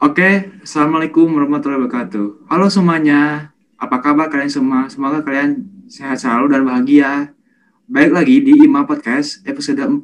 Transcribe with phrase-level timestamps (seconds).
[0.00, 2.48] Oke, Assalamualaikum warahmatullahi wabarakatuh.
[2.48, 4.88] Halo semuanya, apa kabar kalian semua?
[4.88, 7.36] Semoga kalian sehat selalu dan bahagia.
[7.84, 10.00] Baik lagi di IMA Podcast episode 4.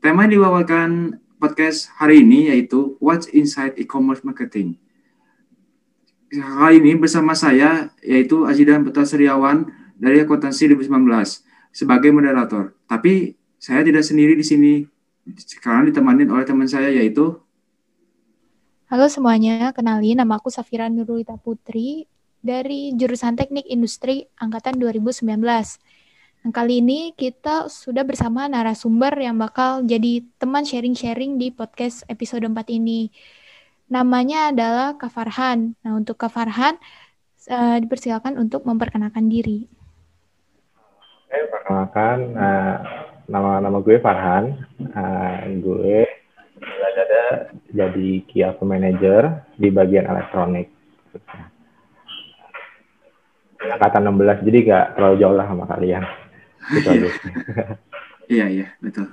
[0.00, 4.80] Tema yang dibawakan podcast hari ini yaitu What's Inside E-Commerce Marketing.
[6.32, 9.68] Kali ini bersama saya yaitu Azidan Putra Seriawan
[10.00, 10.88] dari Akuntansi 2019
[11.68, 12.72] sebagai moderator.
[12.88, 14.72] Tapi saya tidak sendiri di sini.
[15.36, 17.41] Sekarang ditemani oleh teman saya yaitu
[18.92, 22.04] Halo semuanya, kenalin nama aku Safira Nurulita Putri
[22.44, 25.32] dari jurusan Teknik Industri angkatan 2019.
[25.40, 32.44] Nah, kali ini kita sudah bersama narasumber yang bakal jadi teman sharing-sharing di podcast episode
[32.44, 33.08] 4 ini.
[33.88, 35.72] Namanya adalah Kak Farhan.
[35.80, 36.76] Nah, untuk Kak Farhan,
[37.48, 39.72] uh, dipersilakan untuk memperkenalkan diri.
[41.32, 42.76] Oke, perkenalkan, uh,
[43.24, 44.68] nama nama gue Farhan.
[44.84, 46.21] Uh, gue
[47.02, 47.22] ada
[47.70, 50.70] jadi key account manager di bagian elektronik.
[53.62, 56.02] Angkatan 16, jadi gak terlalu jauh lah sama kalian.
[56.72, 56.90] Gitu
[58.34, 59.06] iya, iya, betul.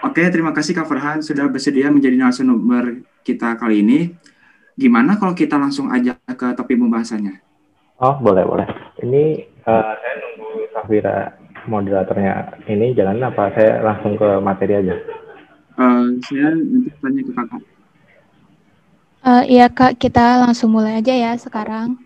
[0.00, 4.16] Oke, terima kasih Kak Farhan sudah bersedia menjadi narasumber kita kali ini.
[4.80, 7.36] Gimana kalau kita langsung aja ke topik pembahasannya?
[8.00, 8.64] Oh, boleh, boleh.
[9.04, 11.36] Ini uh, saya nunggu Safira
[11.68, 14.96] moderatornya ini jalan apa saya langsung ke materi aja?
[15.80, 17.62] Uh, saya nanti tanya ke kakak.
[19.24, 21.96] Uh, iya kak, kita langsung mulai aja ya sekarang.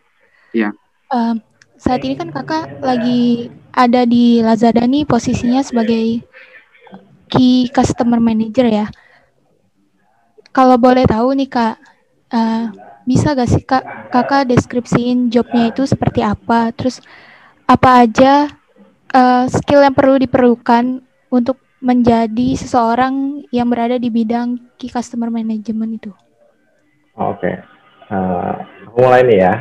[0.55, 0.71] Iya.
[1.11, 1.35] Uh,
[1.75, 6.23] saat ini kan kakak lagi ada di Lazada nih posisinya sebagai
[7.27, 8.87] key customer manager ya.
[10.55, 11.75] Kalau boleh tahu nih kak,
[12.31, 12.71] uh,
[13.03, 13.83] bisa gak sih kak
[14.15, 16.71] kakak deskripsiin jobnya itu seperti apa?
[16.71, 17.03] Terus
[17.67, 18.55] apa aja
[19.11, 26.01] uh, skill yang perlu diperlukan untuk menjadi seseorang yang berada di bidang key customer management
[26.01, 26.13] itu?
[27.21, 27.55] Oke, okay.
[28.09, 28.55] uh, eh,
[28.97, 29.55] mulai nih ya.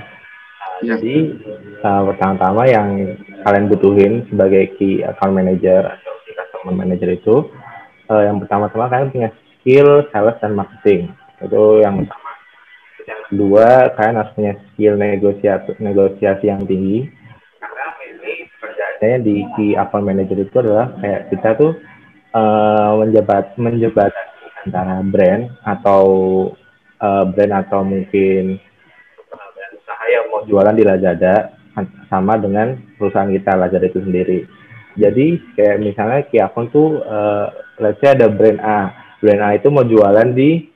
[0.79, 0.95] ya.
[0.95, 1.15] Jadi
[1.83, 7.35] uh, pertama-tama yang kalian butuhin sebagai key account manager atau key customer manager itu,
[8.07, 9.29] uh, yang pertama-tama kalian punya
[9.59, 11.11] skill sales dan marketing.
[11.43, 12.31] Itu yang pertama.
[13.03, 13.67] Yang kedua,
[13.99, 17.03] kalian harus punya skill negosiasi negosiasi yang tinggi.
[17.59, 21.75] Karena ini kerjanya di key account manager itu adalah kayak kita tuh
[22.33, 24.11] uh, menjebat menjebat
[24.65, 26.03] antara brand atau
[26.99, 28.57] uh, brand atau mungkin
[29.73, 31.53] usaha yang mau jualan di Lazada
[32.07, 34.45] sama dengan perusahaan kita Lazada itu sendiri.
[34.93, 37.49] Jadi kayak misalnya Kiakon tuh uh,
[37.81, 38.93] let's say ada brand A.
[39.17, 40.69] Brand A itu mau jualan di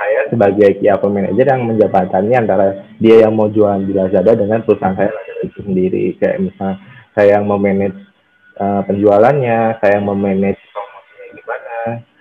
[0.00, 2.66] saya sebagai Kiakon manager yang menjabatannya antara
[2.96, 6.04] dia yang mau jualan di Lazada dengan perusahaan saya Lazada itu sendiri.
[6.16, 6.76] Kayak misalnya
[7.12, 8.09] saya yang memanage
[8.60, 11.76] uh, penjualannya, saya memanage promosinya gimana,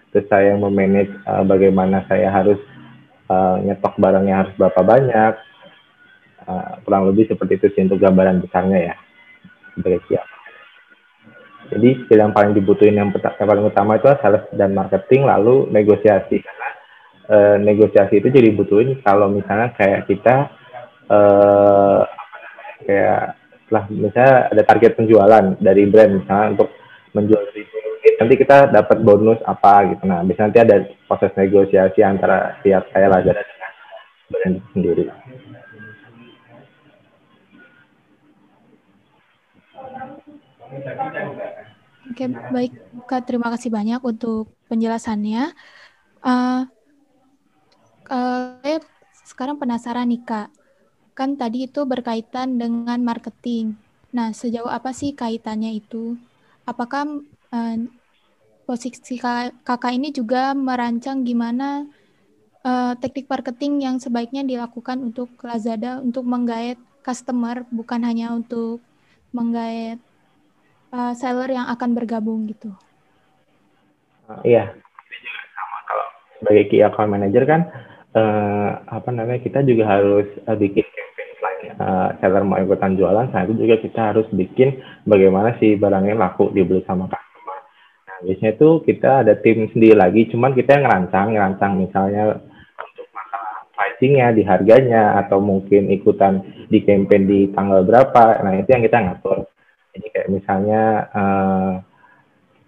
[0.10, 2.58] terus saya memanage uh, bagaimana saya harus
[3.28, 5.34] uh, nyetok barangnya harus berapa banyak,
[6.48, 8.96] uh, kurang lebih seperti itu sih untuk gambaran besarnya ya.
[9.76, 10.28] Sebagai siap.
[11.70, 16.42] Jadi skill yang paling dibutuhin yang, yang paling utama itu sales dan marketing, lalu negosiasi.
[16.42, 16.70] Karena
[17.30, 20.50] uh, negosiasi itu jadi butuhin kalau misalnya kayak kita
[21.14, 22.02] uh,
[22.90, 23.39] kayak
[23.70, 26.74] setelah misalnya ada target penjualan dari brand misalnya untuk
[27.14, 32.02] menjual seribu unit nanti kita dapat bonus apa gitu nah bisa nanti ada proses negosiasi
[32.02, 33.72] antara pihak saya Lazada dengan
[34.34, 35.06] brand sendiri
[42.10, 42.74] Oke, baik
[43.06, 43.30] Kak.
[43.30, 45.54] Terima kasih banyak untuk penjelasannya.
[46.26, 46.66] Uh,
[48.10, 48.82] uh, saya
[49.30, 50.50] sekarang penasaran nih Kak
[51.20, 53.76] kan tadi itu berkaitan dengan marketing.
[54.16, 56.16] Nah, sejauh apa sih kaitannya itu?
[56.64, 57.20] Apakah
[57.52, 57.76] uh,
[58.64, 61.84] posisi kakak ini juga merancang gimana
[62.64, 68.80] uh, teknik marketing yang sebaiknya dilakukan untuk Lazada untuk menggait customer, bukan hanya untuk
[69.36, 70.00] menggait
[70.96, 72.72] uh, seller yang akan bergabung gitu?
[74.48, 74.72] Iya,
[75.58, 76.08] sama kalau
[76.40, 77.68] sebagai key account manager kan
[78.14, 80.86] uh, apa namanya kita juga harus uh, bikin
[81.80, 86.52] uh, seller mau ikutan jualan, saat itu juga kita harus bikin bagaimana si barangnya laku
[86.56, 87.60] dibeli sama customer.
[88.08, 92.24] Nah, biasanya itu kita ada tim sendiri lagi, cuman kita yang ngerancang, ngerancang misalnya
[92.80, 98.70] untuk masalah pricingnya, di harganya, atau mungkin ikutan di campaign di tanggal berapa, nah itu
[98.72, 99.38] yang kita ngatur.
[99.96, 100.82] Jadi kayak misalnya
[101.12, 101.72] uh,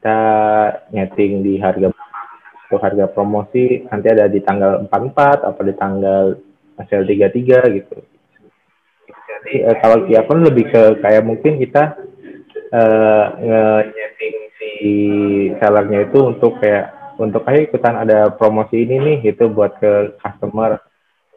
[0.01, 0.21] kita
[0.89, 1.93] nyeting di harga
[2.71, 6.23] atau harga promosi nanti ada di tanggal 44 atau di tanggal
[6.87, 7.99] sale 33 gitu
[9.59, 11.99] uh, kalau pun lebih ke kayak mungkin kita
[12.71, 13.63] uh, nge
[14.81, 14.93] si
[15.59, 20.81] sellernya itu untuk kayak untuk ayo ikutan ada promosi ini nih gitu buat ke customer.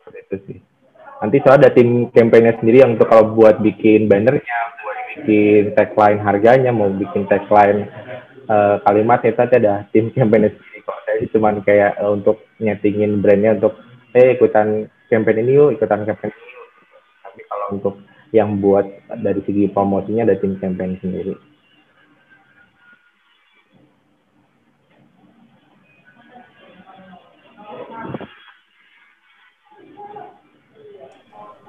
[0.08, 0.58] Itu sih.
[1.20, 6.20] Nanti soalnya ada tim kampanye sendiri yang untuk kalau buat bikin bannernya buat bikin tagline
[6.20, 7.88] harganya mau bikin tagline
[8.48, 10.78] uh, kalimat itu ada tim kampanye sendiri.
[10.84, 13.76] Kok saya cuma kayak uh, untuk nyetingin brandnya untuk
[14.14, 16.53] eh ikutan campaign ini yuk ikutan campaign ini
[17.74, 17.98] untuk
[18.34, 18.86] yang buat
[19.22, 21.34] dari segi promosinya ada tim campaign sendiri.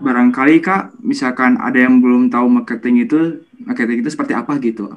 [0.02, 4.94] Barangkali kak misalkan ada yang belum tahu marketing itu marketing itu seperti apa gitu?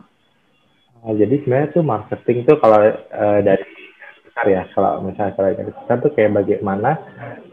[1.00, 3.77] Uh, jadi sebenarnya tuh marketing tuh kalau uh, dari
[4.38, 6.90] besar ya kalau misalnya kalau dari besar tuh kayak bagaimana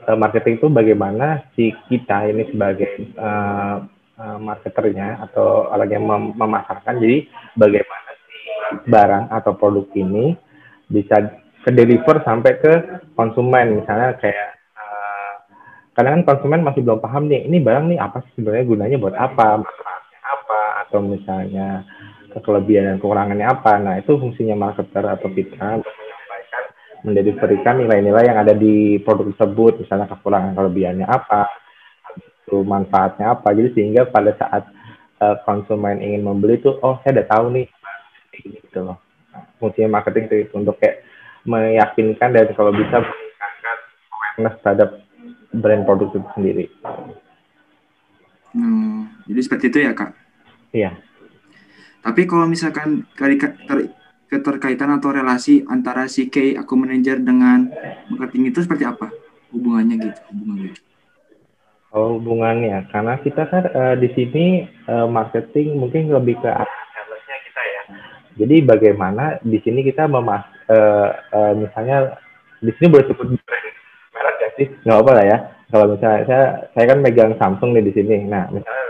[0.06, 3.82] uh, marketing itu bagaimana si kita ini sebagai uh,
[4.22, 7.02] uh, marketernya atau orang yang mem memasarkan.
[7.02, 7.26] Jadi
[7.58, 8.38] bagaimana si
[8.86, 10.38] barang atau produk ini
[10.94, 12.74] bisa ke deliver sampai ke
[13.18, 13.82] konsumen.
[13.82, 14.54] Misalnya kayak
[15.98, 19.16] kadang kan konsumen masih belum paham nih ini barang nih apa sih sebenarnya gunanya buat
[19.16, 21.68] apa manfaatnya apa atau misalnya
[22.36, 23.74] kelebihan dan kekurangannya apa.
[23.82, 25.82] Nah itu fungsinya marketer atau kita
[27.06, 31.46] mendeliverikan nilai-nilai yang ada di produk tersebut misalnya kekurangan kelebihannya apa
[32.18, 34.66] itu manfaatnya apa jadi sehingga pada saat
[35.22, 37.68] uh, konsumen ingin membeli tuh oh saya udah tahu nih
[38.34, 38.98] gitu loh
[39.62, 41.06] fungsinya marketing itu untuk kayak
[41.46, 43.78] meyakinkan dan kalau bisa meningkatkan
[44.10, 44.90] awareness terhadap
[45.56, 46.66] brand produk itu sendiri.
[48.56, 50.12] Hmm, jadi seperti itu ya kak?
[50.74, 50.92] Iya.
[52.02, 53.06] Tapi kalau misalkan
[54.36, 57.72] keterkaitan atau relasi antara si K aku manajer dengan
[58.12, 59.08] marketing itu seperti apa?
[59.56, 60.76] Hubungannya gitu hubungannya?
[61.96, 62.92] Oh hubungannya.
[62.92, 67.82] Karena kita kan uh, di sini uh, marketing mungkin lebih ke kita ya.
[68.44, 72.20] Jadi bagaimana di sini kita memas uh, uh, misalnya
[72.60, 73.66] di sini boleh sebut brand
[74.60, 74.68] sih.
[74.84, 75.38] Nggak apa lah ya.
[75.72, 76.46] Kalau misalnya saya
[76.76, 78.28] saya kan megang Samsung nih di sini.
[78.28, 78.84] Nah misalnya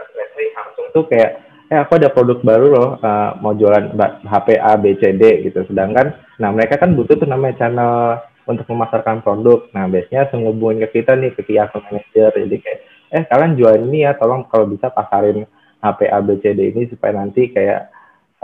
[0.58, 4.94] Samsung tuh kayak eh aku ada produk baru loh uh, mau jualan HP A B
[5.02, 5.66] C D gitu.
[5.66, 9.66] Sedangkan nah mereka kan butuh tuh namanya channel untuk memasarkan produk.
[9.74, 10.46] Nah biasanya langsung
[10.82, 12.80] ke kita nih ke key manager jadi kayak
[13.16, 15.50] eh kalian jual ini ya tolong kalau bisa pasarin
[15.82, 17.90] HP A B C D ini supaya nanti kayak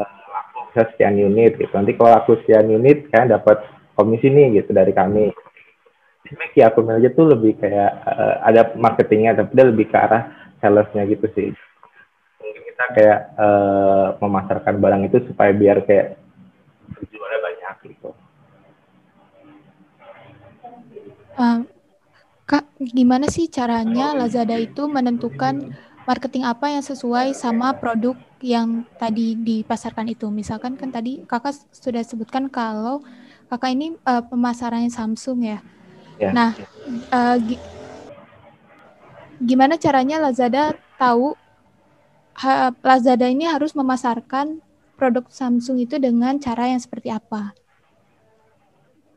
[0.01, 1.73] uh, laku sekian unit gitu.
[1.73, 3.61] Nanti kalau aku sekian unit kalian dapat
[3.93, 5.29] komisi nih gitu dari kami.
[6.55, 10.31] Key account manager tuh lebih kayak uh, ada marketingnya tapi dia lebih ke arah
[10.63, 11.51] salesnya gitu sih
[12.81, 16.17] kita kayak uh, memasarkan barang itu supaya biar kayak
[17.13, 18.09] jualnya banyak gitu.
[21.37, 21.61] Uh,
[22.49, 25.77] kak gimana sih caranya Lazada itu menentukan
[26.09, 30.25] marketing apa yang sesuai sama produk yang tadi dipasarkan itu?
[30.33, 33.05] Misalkan kan tadi kakak sudah sebutkan kalau
[33.45, 35.59] kakak ini uh, pemasarannya Samsung ya.
[36.17, 36.33] Ya.
[36.33, 36.49] Nah,
[37.13, 37.37] uh,
[39.37, 41.37] gimana caranya Lazada tahu
[42.41, 44.59] ha, Lazada ini harus memasarkan
[44.97, 47.53] produk Samsung itu dengan cara yang seperti apa?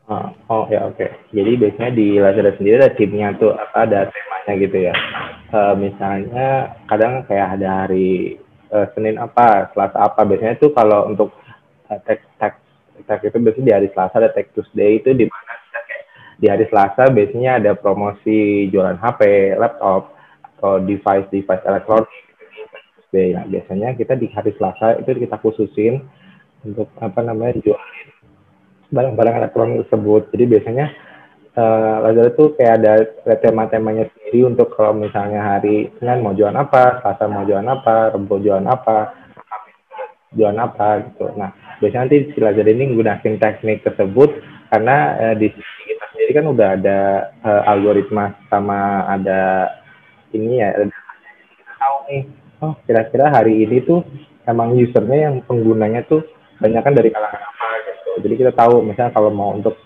[0.05, 1.01] Oh, oh ya oke.
[1.01, 1.11] Okay.
[1.33, 4.95] Jadi biasanya di Lazada sendiri ada timnya tuh ada temanya gitu ya.
[5.55, 8.37] Uh, misalnya kadang kayak ada hari
[8.69, 10.21] uh, Senin apa, Selasa apa.
[10.29, 11.33] Biasanya tuh kalau untuk
[11.89, 12.61] uh, tech tech
[13.25, 15.53] itu biasanya di hari Selasa ada Tech Tuesday itu di mana
[16.39, 20.13] di hari Selasa biasanya ada promosi jualan HP, laptop,
[20.43, 22.24] atau device-device elektronik.
[23.15, 26.03] Nah, biasanya kita di hari Selasa itu kita khususin
[26.67, 28.09] untuk apa namanya jualin
[28.91, 30.31] barang-barang elektronik tersebut.
[30.35, 30.87] Jadi biasanya
[31.55, 32.93] uh, Lazada tuh kayak ada
[33.39, 38.43] tema-temanya sendiri untuk kalau misalnya hari Senin mau jualan apa, Selasa mau jualan apa, Rabu
[38.43, 39.15] jualan apa,
[40.35, 41.31] jualan apa gitu.
[41.39, 44.31] Nah, biasanya nanti si Lazada ini menggunakan teknik tersebut
[44.75, 45.51] karena uh, di
[46.15, 46.99] sendiri kan udah ada
[47.43, 49.69] uh, algoritma sama ada
[50.31, 52.23] ini ya kita tahu nih
[52.65, 54.01] oh kira-kira hari ini tuh
[54.49, 56.25] emang usernya yang penggunanya tuh
[56.61, 58.11] banyak kan dari kalangan apa gitu.
[58.25, 59.77] Jadi kita tahu misalnya kalau mau untuk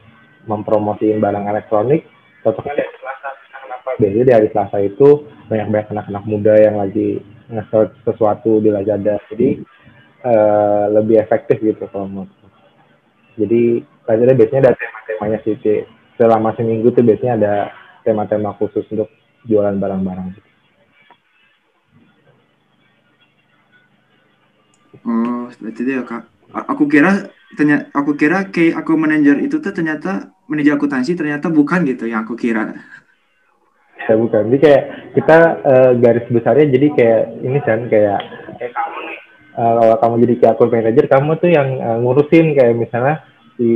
[0.47, 2.07] mempromosiin barang elektronik
[2.47, 3.29] cocoknya dari Selasa.
[3.67, 3.89] Kenapa?
[3.99, 5.09] Biasanya di hari Selasa itu
[5.51, 7.19] banyak-banyak anak-anak muda yang lagi
[7.49, 7.65] nge
[8.07, 9.19] sesuatu di Lazada.
[9.27, 9.49] Jadi
[10.23, 12.25] uh, lebih efektif gitu kalau mau
[13.39, 15.57] jadi Lazada biasanya ada tema-temanya sih
[16.19, 17.55] selama seminggu tuh biasanya ada
[18.03, 19.07] tema-tema khusus untuk
[19.47, 20.48] jualan barang-barang
[25.05, 26.25] Oh, itu ya kak.
[26.49, 31.85] Aku kira ternyata aku kira kayak aku manajer itu tuh ternyata manajer akuntansi ternyata bukan
[31.85, 32.73] gitu yang aku kira.
[34.09, 34.49] Ya bukan.
[34.49, 38.21] Jadi kayak kita uh, garis besarnya jadi kayak ini kan kayak
[38.57, 39.19] kayak kamu nih
[39.59, 43.17] uh, kalau kamu jadi kayak akun manajer kamu tuh yang uh, ngurusin kayak misalnya
[43.59, 43.73] di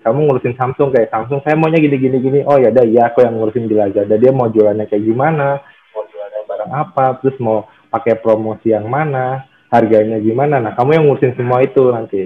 [0.00, 3.20] kamu ngurusin Samsung kayak Samsung saya maunya gini gini gini oh ya dah iya aku
[3.20, 5.60] yang ngurusin di Lazada dia mau jualannya kayak gimana
[5.92, 10.62] mau jualan barang apa terus mau pakai promosi yang mana harganya gimana.
[10.62, 12.20] Nah kamu yang ngurusin semua itu nanti.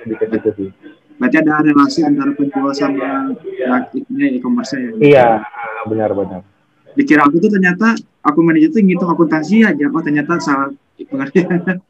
[0.00, 0.68] Di situ sih.
[1.20, 3.84] Berarti ada relasi antara penjual sama ya,
[4.32, 4.90] e-commerce ya?
[4.96, 5.26] Iya
[5.84, 6.40] benar benar.
[6.96, 7.92] Dikira aku tuh ternyata
[8.24, 9.84] aku manajer tuh ngitung akuntansi aja.
[9.92, 11.84] Oh ternyata salah pengertian.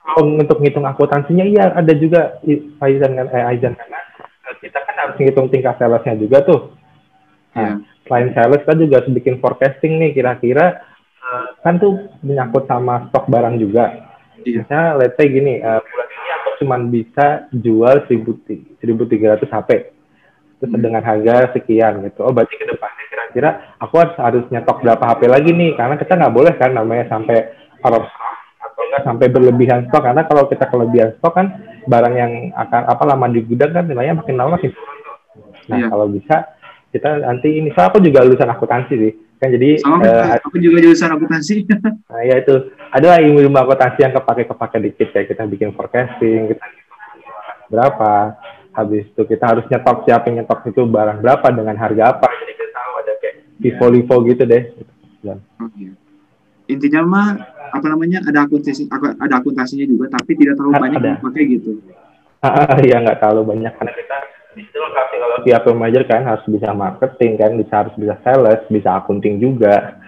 [0.00, 2.40] Kalau untuk ngitung akuntansinya iya ada juga
[2.84, 4.00] Aizan kan eh, Aizan karena
[4.60, 6.60] kita kan harus ngitung tingkat salesnya juga tuh.
[7.56, 7.76] Nah, yeah.
[8.04, 10.82] selain sales kan juga harus bikin forecasting nih kira-kira
[11.62, 14.10] kan tuh menyangkut sama stok barang juga.
[14.42, 14.64] Yeah.
[14.64, 19.70] Misalnya let's say gini, uh, bulan ini aku cuma bisa jual 1300 HP.
[20.60, 20.82] Terus hmm.
[20.82, 22.24] dengan harga sekian gitu.
[22.24, 26.12] Oh berarti ke depannya kira-kira aku harus harus nyetok berapa HP lagi nih karena kita
[26.18, 27.38] nggak boleh kan namanya sampai
[27.86, 28.06] out
[28.90, 31.46] nggak sampai berlebihan stok karena kalau kita kelebihan stok kan
[31.86, 34.98] barang yang akan apa lama di gudang kan nilainya makin lama makin turun
[35.70, 35.86] Nah iya.
[35.86, 36.36] kalau bisa
[36.90, 40.84] kita nanti ini soal aku juga lulusan akuntansi sih kan jadi sama uh, aku juga
[40.84, 41.64] lulusan akuntansi
[42.12, 42.76] nah ya itu.
[42.92, 46.64] Adalah ilmu-ilmu akuntansi yang kepake kepake dikit kayak kita bikin forecasting kita
[47.72, 48.36] berapa.
[48.70, 52.28] Habis itu kita harus nyetok siapa yang nyetok itu barang berapa dengan harga apa.
[52.28, 54.62] Jadi kita tahu ada kayak livo-livo gitu deh.
[55.20, 55.38] Dan.
[55.56, 55.92] Okay.
[56.70, 57.28] intinya mah
[57.74, 60.82] apa namanya ada akuntansi ada akuntansinya juga tapi tidak terlalu ada.
[60.86, 61.70] banyak yang pakai gitu.
[62.40, 63.72] Ah, iya nggak terlalu banyak.
[63.74, 64.16] Karena kita
[65.46, 70.00] pihak manager kan harus bisa marketing kan bisa harus bisa sales bisa akunting juga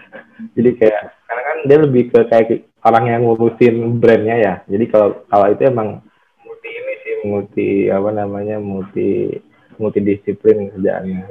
[0.59, 5.09] jadi kayak karena kan dia lebih ke kayak orang yang ngurusin brandnya ya jadi kalau
[5.31, 6.03] kalau itu emang
[6.43, 9.39] multi ini sih multi apa namanya multi
[9.79, 11.27] multidisiplin kerjaannya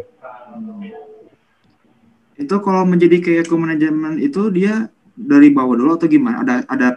[2.41, 6.41] itu kalau menjadi kayak manajemen itu dia dari bawah dulu atau gimana?
[6.41, 6.87] Ada ada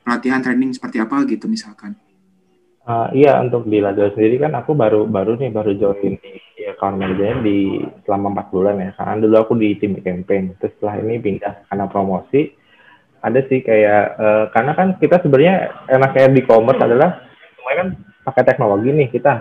[0.00, 1.92] pelatihan training seperti apa gitu misalkan?
[2.88, 6.16] Uh, iya untuk di Lazada sendiri kan aku baru baru nih baru join
[6.56, 8.90] di account manager di selama empat bulan ya.
[8.96, 10.56] Karena dulu aku di tim campaign.
[10.56, 12.48] Terus setelah ini pindah karena promosi.
[13.20, 17.28] Ada sih kayak uh, karena kan kita sebenarnya enaknya di commerce adalah
[17.60, 17.88] semuanya kan
[18.24, 19.08] pakai teknologi nih.
[19.12, 19.32] Kita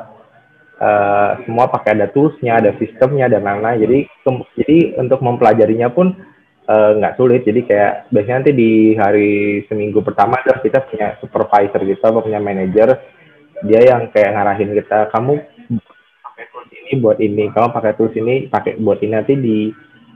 [0.84, 4.00] uh, semua pakai ada toolsnya ada sistemnya dan lain-lain jadi
[4.60, 6.20] jadi untuk mempelajarinya pun
[6.68, 7.48] nggak uh, sulit.
[7.48, 13.16] Jadi kayak biasanya nanti di hari seminggu pertama kita punya supervisor gitu atau punya manager
[13.66, 15.42] dia yang kayak ngarahin kita kamu
[16.22, 19.14] pakai tools ini buat ini kamu pakai tools ini pakai buat ini.
[19.14, 19.58] Nanti di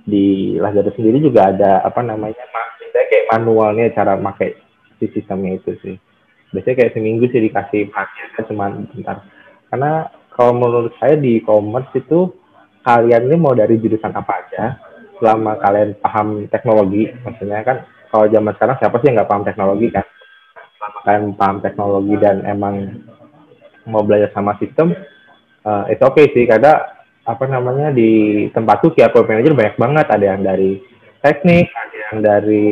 [0.06, 2.42] di Lazada sendiri juga ada apa namanya
[3.12, 4.56] kayak manualnya cara pakai
[4.96, 5.96] si sistemnya itu sih.
[6.56, 9.24] Biasanya kayak seminggu sih dikasih pakai cuma bentar.
[9.68, 12.32] Karena kalau menurut saya di e-commerce itu
[12.88, 14.64] kalian ini mau dari jurusan apa aja
[15.20, 19.88] selama kalian paham teknologi, maksudnya kan kalau zaman sekarang siapa sih yang nggak paham teknologi
[19.92, 20.06] kan?
[20.80, 22.76] Selama kalian paham teknologi dan emang
[23.88, 24.94] mau belajar sama sistem,
[25.66, 26.46] uh, itu oke okay sih.
[26.46, 26.82] Karena
[27.22, 30.06] apa namanya di tempat tuh kayak manager banyak banget.
[30.10, 30.72] Ada yang dari
[31.22, 32.66] teknik, ada yang dari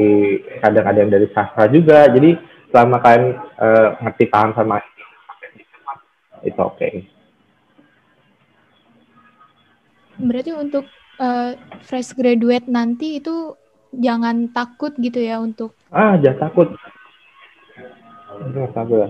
[0.59, 2.09] kadang ada yang dari sastra juga.
[2.09, 2.37] Jadi
[2.69, 3.25] selama kalian
[3.57, 4.81] uh, ngerti paham sama
[6.43, 6.77] itu oke.
[6.77, 6.93] Okay.
[10.19, 10.83] Berarti untuk
[11.19, 13.55] uh, fresh graduate nanti itu
[13.95, 16.67] jangan takut gitu ya untuk ah jangan takut
[18.73, 19.09] takut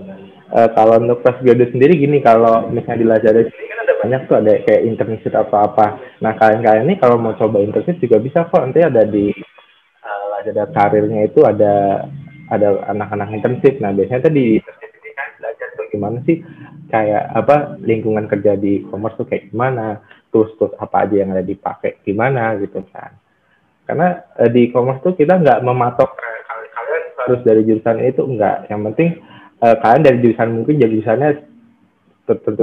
[0.50, 4.20] uh, kalau untuk fresh graduate sendiri gini kalau misalnya di Lazada sini kan ada banyak
[4.26, 5.86] tuh ada kayak internship atau apa
[6.18, 8.60] nah kalian-kalian ini kalau mau coba internship juga bisa kok.
[8.60, 9.30] Nanti ada di
[10.02, 12.04] uh, Lazada karirnya itu ada
[12.50, 13.78] ada anak-anak internship.
[13.78, 16.42] Nah biasanya tuh di ini kan belajar tuh gimana sih
[16.90, 20.02] kayak apa lingkungan kerja di commerce tuh kayak gimana
[20.34, 23.14] tools-tools apa aja yang ada dipakai gimana gitu kan.
[23.86, 26.40] Karena eh, di e-commerce tuh kita nggak mematok eh,
[27.26, 28.68] harus dari jurusan itu enggak.
[28.72, 29.08] Yang penting
[29.60, 31.30] eh, kalian dari jurusan mungkin jadi jurusannya
[32.24, 32.62] tertentu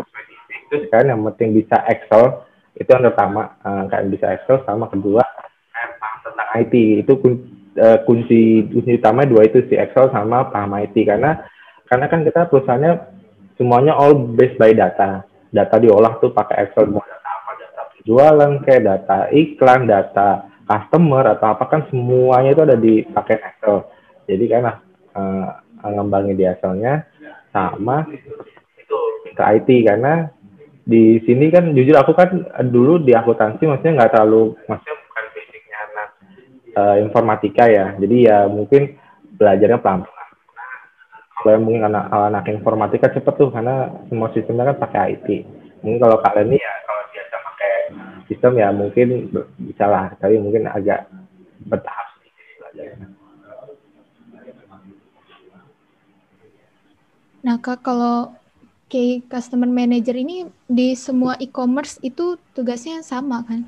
[0.68, 1.06] terus kan?
[1.08, 2.44] Yang penting bisa Excel
[2.78, 3.58] itu yang pertama.
[3.62, 5.24] Eh, kalian bisa Excel sama kedua
[5.98, 6.74] paham tentang IT
[7.06, 7.34] itu kun,
[7.78, 11.46] eh, kunci kunci utama dua itu si Excel sama paham IT karena
[11.88, 12.94] karena kan kita perusahaannya
[13.58, 15.26] semuanya all based by data.
[15.48, 16.92] Data diolah tuh pakai Excel.
[18.08, 23.84] Jualan kayak data iklan, data customer atau apa kan semuanya itu ada di pakai Excel.
[24.28, 24.64] Jadi kan
[25.16, 25.50] uh,
[25.82, 27.08] ngembangin di Excelnya
[27.56, 28.04] sama
[29.34, 30.28] ke IT karena
[30.88, 32.32] di sini kan jujur aku kan
[32.68, 36.10] dulu di akuntansi maksudnya nggak terlalu maksudnya bukan basicnya anak
[36.76, 37.86] uh, informatika ya.
[37.96, 38.96] Jadi ya mungkin
[39.38, 40.04] belajarnya pelan
[41.38, 45.28] kalau yang mungkin anak anak informatika cepet tuh karena semua sistemnya kan pakai IT
[45.86, 46.74] mungkin kalau kalian ini ya
[48.28, 51.08] sistem ya mungkin bisa lah, tapi mungkin agak
[51.64, 52.07] bertahap
[57.48, 58.36] Nah kak kalau
[58.92, 63.64] key customer manager ini di semua e-commerce itu tugasnya sama kan?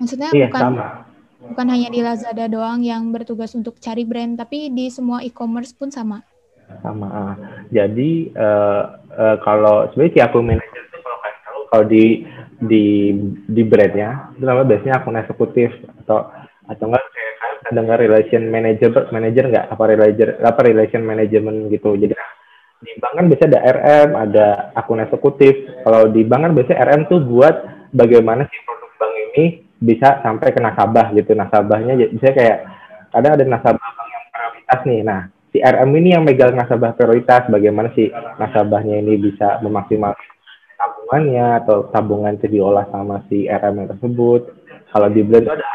[0.00, 0.84] Maksudnya iya, bukan sama.
[1.52, 5.92] bukan hanya di Lazada doang yang bertugas untuk cari brand, tapi di semua e-commerce pun
[5.92, 6.24] sama.
[6.80, 7.04] Sama.
[7.04, 7.34] Uh.
[7.68, 11.18] Jadi uh, uh, kalau sebenarnya account manager itu kalau
[11.68, 12.24] kalau di
[12.64, 13.12] di
[13.44, 15.68] di brandnya itu namanya biasanya akun eksekutif
[16.04, 16.32] atau
[16.64, 21.92] atau enggak kayak kalian dengar relation manager manager nggak apa relation apa relation management gitu.
[21.92, 22.16] Jadi
[22.78, 24.46] di bank kan biasanya ada RM, ada
[24.78, 25.54] akun eksekutif.
[25.82, 27.54] Kalau di bank kan biasanya RM tuh buat
[27.90, 29.44] bagaimana si produk bank ini
[29.82, 31.34] bisa sampai ke nasabah gitu.
[31.34, 32.58] Nasabahnya bisa kayak
[33.10, 35.00] kadang ada nasabah bank yang prioritas nih.
[35.02, 35.20] Nah,
[35.50, 38.06] si RM ini yang megang nasabah prioritas, bagaimana si
[38.38, 40.38] nasabahnya ini bisa memaksimalkan
[40.78, 44.42] tabungannya atau tabungan itu diolah sama si RM yang tersebut.
[44.94, 45.66] Kalau di Blend itu ada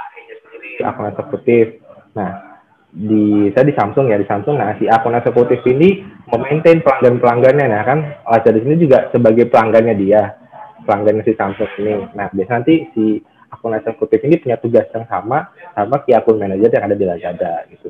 [0.88, 1.84] akun eksekutif.
[2.16, 2.53] Nah,
[2.94, 4.56] di saya di Samsung ya di Samsung.
[4.62, 9.50] Nah si akun eksekutif ini memaintain pelanggan pelanggannya nah kan Lazada di sini juga sebagai
[9.50, 10.38] pelanggannya dia
[10.86, 12.06] pelanggannya si Samsung ini.
[12.14, 13.18] Nah biasanya nanti si
[13.50, 17.66] akun eksekutif ini punya tugas yang sama sama si akun manajer yang ada di Lazada
[17.74, 17.90] gitu.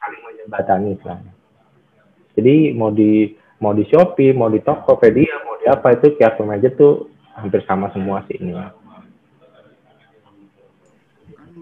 [0.00, 1.32] Saling menjembatani istilahnya
[2.38, 6.46] jadi mau di mau di Shopee mau di Tokopedia mau di apa itu si akun
[6.46, 8.54] manajer tuh hampir sama semua sih ini.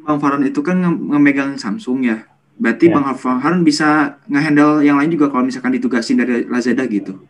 [0.04, 2.92] Bang Farhan itu kan ngemegang Samsung ya Berarti ya.
[2.96, 7.20] Bang Farhan bisa ngehandle yang lain juga kalau misalkan ditugasin dari Lazada gitu?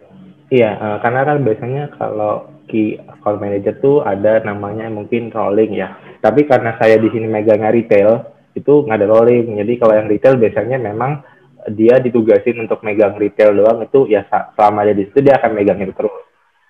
[0.47, 5.99] Iya, uh, karena kan biasanya kalau key account manager tuh ada namanya mungkin rolling ya.
[6.23, 8.11] Tapi karena saya di sini megangnya retail,
[8.54, 9.59] itu nggak ada rolling.
[9.59, 11.26] Jadi kalau yang retail biasanya memang
[11.75, 14.23] dia ditugasin untuk megang retail doang itu ya
[14.54, 16.25] selama dia di situ dia akan megang itu terus.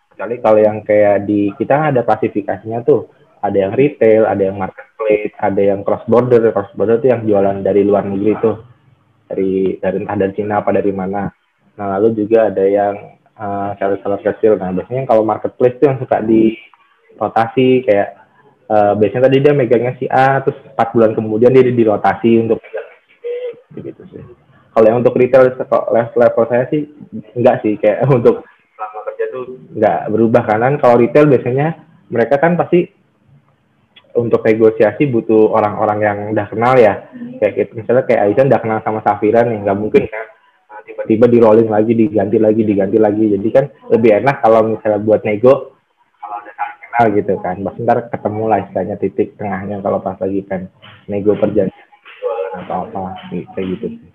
[0.09, 3.13] Kecuali kalau yang kayak di kita ada klasifikasinya tuh
[3.47, 6.51] ada yang retail, ada yang marketplace, ada yang cross border.
[6.51, 8.57] Cross border itu yang jualan dari luar negeri tuh,
[9.31, 11.31] dari dari entah dari Cina apa dari mana.
[11.77, 14.59] Nah lalu juga ada yang uh, seller-seller kecil.
[14.59, 16.57] Nah biasanya kalau marketplace itu yang suka di
[17.17, 18.09] rotasi kayak
[18.69, 22.89] uh, biasanya tadi dia megangnya si A, terus 4 bulan kemudian dia dirotasi untuk megang
[23.07, 23.25] si B,
[23.93, 24.23] gitu sih.
[24.77, 26.85] Kalau yang untuk retail level, level saya sih
[27.33, 28.45] enggak sih kayak untuk
[28.77, 31.81] selama kerja tuh enggak berubah karena kalau retail biasanya
[32.13, 32.93] mereka kan pasti
[34.17, 37.07] untuk negosiasi butuh orang-orang yang udah kenal ya.
[37.39, 37.71] Kayak gitu.
[37.85, 40.25] Misalnya kayak Aisyah udah kenal sama Safira nih nggak mungkin kan?
[40.73, 43.25] Nah, tiba-tiba di rolling lagi diganti lagi diganti lagi.
[43.37, 45.77] Jadi kan lebih enak kalau misalnya buat nego
[46.17, 47.57] kalau udah saling kenal gitu kan.
[47.61, 50.61] Bahkan ntar ketemu lah istilahnya titik tengahnya kalau pas lagi kan
[51.07, 51.85] nego perjanjian
[52.65, 53.01] atau apa
[53.31, 54.11] kayak gitu sih.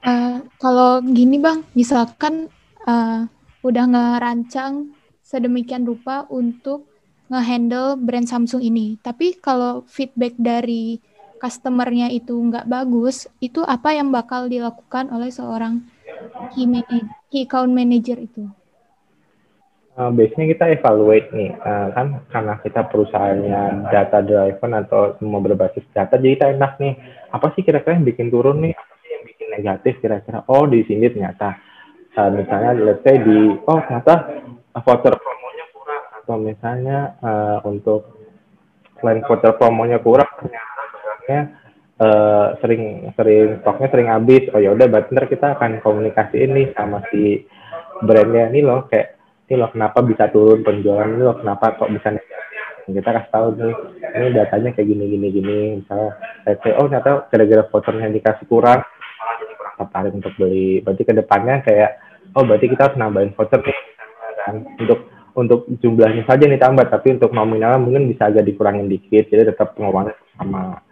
[0.00, 2.48] Uh, kalau gini bang, misalkan
[2.88, 3.28] uh,
[3.60, 4.96] udah ngerancang
[5.30, 6.90] sedemikian rupa untuk
[7.30, 8.98] ngehandle brand Samsung ini.
[8.98, 10.98] Tapi kalau feedback dari
[11.38, 15.86] customernya itu nggak bagus, itu apa yang bakal dilakukan oleh seorang
[16.50, 18.50] key, manager, key account manager itu?
[19.94, 25.84] Uh, biasanya kita evaluate nih, uh, kan karena kita perusahaannya data driven atau semua berbasis
[25.92, 26.94] data, jadi kita enak nih,
[27.30, 30.86] apa sih kira-kira yang bikin turun nih, apa sih yang bikin negatif kira-kira, oh di
[30.88, 31.58] sini ternyata,
[32.16, 34.14] uh, misalnya let's say di, oh ternyata
[34.78, 36.04] voucher promonya kurang.
[36.22, 38.00] Atau misalnya uh, untuk
[39.00, 41.60] selain voucher promonya kurang ternyata
[42.00, 44.46] uh, sering sering stoknya sering habis.
[44.54, 47.44] Oh ya udah berarti kita akan komunikasi ini sama si
[48.02, 48.48] brandnya.
[48.50, 49.18] Ini loh kayak
[49.50, 51.06] ini loh kenapa bisa turun penjualan?
[51.06, 52.14] Ini loh kenapa kok bisa
[52.90, 53.74] kita kasih tahu nih
[54.18, 55.58] ini datanya kayak gini gini gini.
[55.82, 56.10] Misalnya
[56.44, 58.82] say oh ternyata gara-gara vouchernya dikasih kurang
[59.54, 60.82] kurang tertarik untuk beli.
[60.82, 61.90] Berarti ke depannya kayak
[62.34, 63.78] oh berarti kita harus nambahin voucher nih
[64.50, 64.66] kan.
[64.82, 65.00] Untuk
[65.38, 69.78] untuk jumlahnya saja nih tambah tapi untuk nominalnya mungkin bisa agak dikurangin dikit jadi tetap
[69.78, 70.82] pengeluarannya sama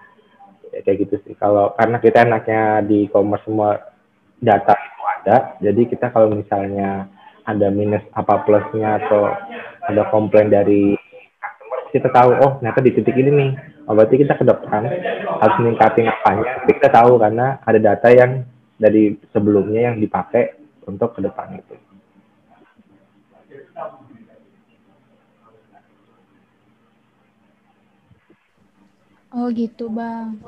[0.71, 1.35] ya, kayak gitu sih.
[1.35, 3.83] Kalau karena kita enaknya di commerce semua
[4.39, 7.11] data itu ada jadi kita kalau misalnya
[7.43, 9.33] ada minus apa plusnya atau
[9.89, 10.95] ada komplain dari
[11.89, 13.51] kita tahu oh ternyata di titik ini nih.
[13.89, 14.85] Oh, berarti kita ke depan
[15.41, 16.61] harus meningkatin apanya?
[16.69, 18.45] Kita tahu karena ada data yang
[18.77, 21.88] dari sebelumnya yang dipakai untuk ke depan itu
[29.29, 30.41] Oh gitu bang.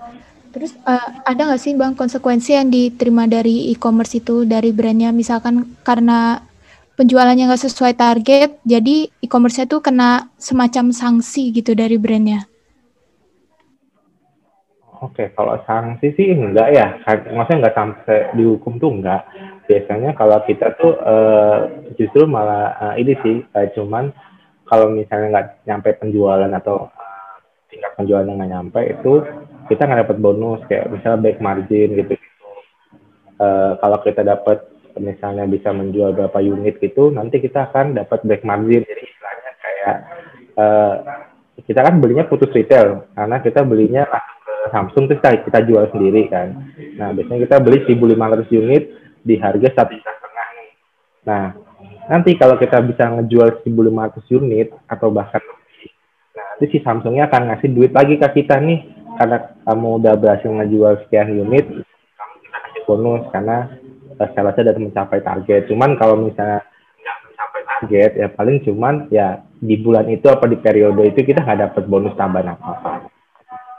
[0.50, 5.12] Terus uh, ada nggak sih bang konsekuensi yang diterima dari e-commerce itu dari brandnya?
[5.12, 6.42] Misalkan karena
[6.98, 12.50] penjualannya nggak sesuai target, jadi e-commerce itu kena semacam sanksi gitu dari brandnya.
[15.00, 17.00] Oke, kalau sanksi sih enggak ya.
[17.32, 19.24] Maksudnya enggak sampai dihukum tuh enggak.
[19.64, 24.12] Biasanya kalau kita tuh uh, justru malah uh, ini sih, uh, cuman
[24.68, 26.92] kalau misalnya nggak nyampe penjualan atau
[27.70, 29.12] tingkat penjualan yang nggak nyampe itu
[29.70, 32.14] kita nggak dapat bonus kayak misalnya back margin gitu.
[33.40, 34.58] Uh, kalau kita dapat
[35.00, 38.82] misalnya bisa menjual berapa unit gitu, nanti kita akan dapat back margin.
[38.82, 39.96] Jadi istilahnya kayak
[40.58, 40.94] uh,
[41.62, 44.04] kita kan belinya putus retail karena kita belinya
[44.68, 46.52] Samsung terus kita, kita jual sendiri kan.
[47.00, 48.82] Nah biasanya kita beli 1.500 unit
[49.24, 50.48] di harga satu juta setengah.
[51.24, 51.44] Nah
[52.12, 55.40] nanti kalau kita bisa ngejual 1.500 unit atau bahkan
[56.60, 58.84] nanti si Samsungnya akan ngasih duit lagi ke kita nih
[59.16, 63.64] karena kamu udah berhasil ngejual sekian unit, kita kasih bonus karena
[64.20, 65.72] uh, salesnya udah mencapai target.
[65.72, 66.60] Cuman kalau misalnya
[67.80, 71.84] target ya paling cuman ya di bulan itu apa di periode itu kita nggak dapat
[71.88, 73.08] bonus tambahan apa-apa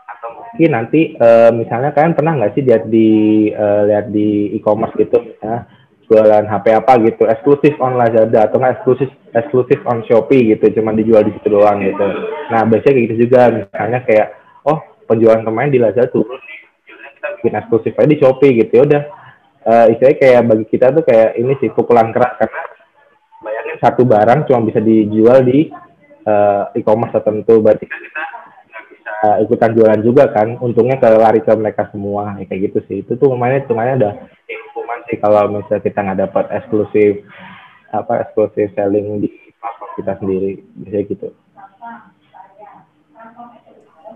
[0.09, 3.09] atau mungkin nanti uh, misalnya kalian pernah nggak sih lihat di
[3.53, 5.69] uh, lihat di e-commerce gitu ya
[6.11, 10.91] jualan HP apa gitu eksklusif on Lazada atau nggak eksklusif eksklusif on Shopee gitu cuma
[10.91, 12.03] dijual di situ doang gitu.
[12.51, 14.27] Nah biasanya kayak gitu juga misalnya kayak
[14.67, 16.35] oh penjualan kemarin di Lazada turun
[17.39, 19.03] bikin eksklusif aja di Shopee gitu ya udah.
[19.61, 22.61] Uh, istilahnya kayak bagi kita tuh kayak ini sih pukulan keras karena
[23.45, 25.69] bayangin satu barang cuma bisa dijual di
[26.25, 28.30] uh, e-commerce tertentu berarti kan kita
[29.21, 30.57] bisa ikutan jualan juga kan.
[30.57, 32.97] Untungnya ke lari ke mereka semua ya, kayak gitu sih.
[33.05, 34.13] Itu tuh lumayan hitungannya udah
[34.49, 37.21] hukuman sih kalau misalnya kita nggak dapat eksklusif
[37.93, 39.29] apa eksklusif selling di
[40.01, 40.65] kita sendiri.
[40.73, 41.27] Biasanya gitu.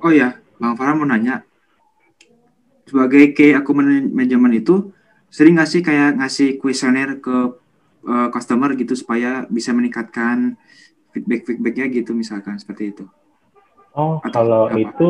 [0.01, 1.45] Oh ya bang Farah mau nanya.
[2.89, 4.89] Sebagai key aku manajemen itu
[5.29, 7.37] sering nggak sih kayak ngasih kuesioner ke
[8.09, 10.57] uh, customer gitu supaya bisa meningkatkan
[11.13, 13.05] feedback feedbacknya gitu misalkan seperti itu.
[13.95, 14.77] Oh Atau kalau apa?
[14.77, 15.08] itu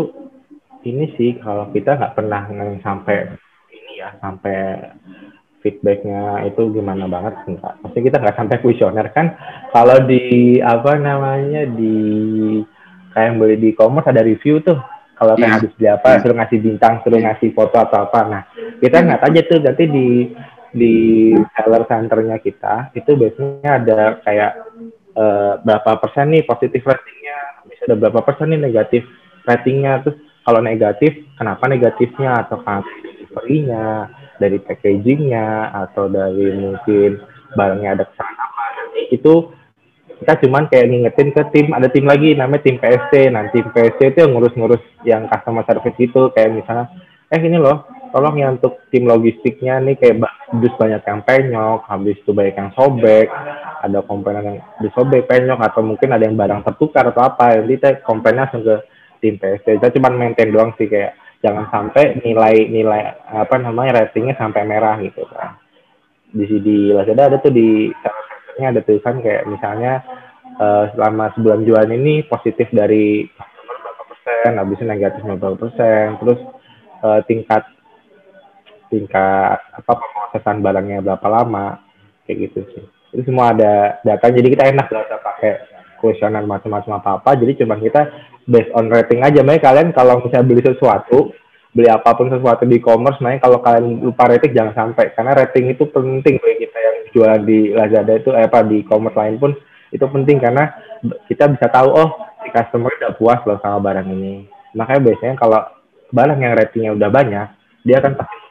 [0.86, 2.46] ini sih kalau kita nggak pernah
[2.86, 3.34] sampai
[3.74, 4.94] ini ya sampai
[5.66, 7.74] feedbacknya itu gimana banget enggak.
[7.82, 9.34] Pasti kita nggak sampai kuesioner kan.
[9.74, 11.98] Kalau di apa namanya di
[13.18, 14.78] kayak yang beli di e-commerce ada review tuh.
[15.16, 15.42] Kalau yeah.
[15.42, 15.58] kayak iya.
[15.58, 16.22] habis beli apa, yeah.
[16.22, 17.26] suruh ngasih bintang, suruh yeah.
[17.32, 18.20] ngasih foto atau apa.
[18.28, 18.42] Nah,
[18.84, 20.08] kita nggak aja tuh nanti di
[20.76, 20.94] di
[21.56, 24.52] seller centernya kita itu biasanya ada kayak
[25.16, 27.55] uh, berapa persen nih positif ratingnya,
[27.86, 29.06] ada berapa persen nih negatif
[29.46, 30.02] ratingnya.
[30.02, 32.46] Terus kalau negatif, kenapa negatifnya?
[32.46, 37.24] Atau delivery-nya, dari packagingnya atau dari mungkin
[37.56, 38.64] barangnya ada kesalahan apa?
[39.12, 39.54] Itu
[40.16, 44.16] kita cuman kayak ngingetin ke tim ada tim lagi namanya tim PSC nanti tim PSC
[44.16, 46.88] itu yang ngurus-ngurus yang customer service itu kayak misalnya
[47.28, 47.84] eh ini loh
[48.16, 50.24] tolong ya untuk tim logistiknya nih kayak
[50.56, 53.28] dus banyak yang penyok, habis itu banyak yang sobek,
[53.84, 57.90] ada komponen yang disobek penyok atau mungkin ada yang barang tertukar atau apa, jadi kita
[58.08, 58.76] komplainnya langsung ke
[59.20, 59.76] tim PSC.
[59.76, 65.28] Kita cuma maintain doang sih kayak jangan sampai nilai-nilai apa namanya ratingnya sampai merah gitu
[65.36, 65.60] kan.
[66.32, 70.00] Di di Lazada ada tuh di salah ada tulisan kayak misalnya
[70.64, 76.40] uh, selama sebulan jualan ini positif dari berapa persen, habisnya negatif berapa persen, terus
[77.04, 77.75] uh, tingkat
[78.96, 81.84] tingkat apa pemrosesan barangnya berapa lama
[82.24, 82.84] kayak gitu sih.
[83.12, 85.52] Itu semua ada data jadi kita enak gak usah pakai
[86.00, 88.08] kuesioner macam-macam apa apa jadi cuma kita
[88.48, 89.44] based on rating aja.
[89.44, 91.36] Makanya kalian kalau misalnya beli sesuatu
[91.76, 95.12] beli apa pun sesuatu di e-commerce makanya kalau kalian lupa rating jangan sampai.
[95.12, 99.20] Karena rating itu penting bagi kita yang jual di Lazada itu eh, apa di e-commerce
[99.20, 99.52] lain pun
[99.92, 100.40] itu penting.
[100.40, 100.72] Karena
[101.28, 104.48] kita bisa tahu oh si customer udah puas loh sama barang ini.
[104.72, 105.60] Makanya biasanya kalau
[106.16, 107.48] barang yang ratingnya udah banyak
[107.86, 108.45] dia akan pasti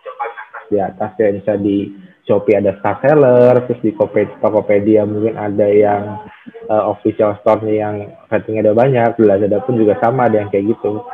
[0.74, 3.92] di atas ya bisa di Shopee ada star seller terus di
[4.40, 6.24] Tokopedia mungkin ada yang
[6.72, 7.96] uh, official store-nya yang
[8.32, 11.04] ratingnya udah banyak Lazada pun juga sama ada yang kayak gitu.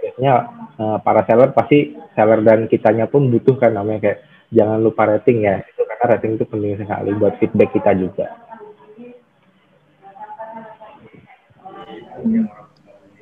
[0.00, 0.34] Biasanya
[0.80, 4.18] uh, para seller pasti seller dan kitanya pun butuh kan namanya kayak
[4.48, 8.26] jangan lupa rating ya itu karena rating itu penting sekali buat feedback kita juga.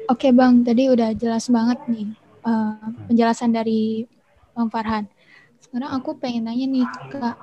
[0.06, 2.06] Oke Bang, tadi udah jelas banget nih
[2.46, 2.78] uh,
[3.10, 4.06] penjelasan dari
[4.54, 5.10] Bang Farhan.
[5.76, 7.36] Sekarang aku pengen nanya nih Kak,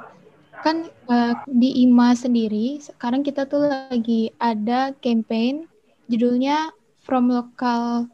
[0.66, 5.70] kan uh, di IMA sendiri sekarang kita tuh lagi ada campaign
[6.10, 6.74] judulnya
[7.06, 8.10] From Local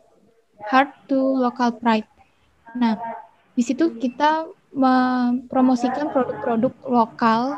[0.68, 2.04] Heart to Local Pride.
[2.76, 3.00] Nah,
[3.56, 4.44] di situ kita
[4.76, 7.56] mempromosikan produk-produk lokal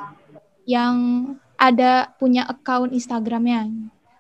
[0.69, 3.74] yang ada punya account Instagramnya.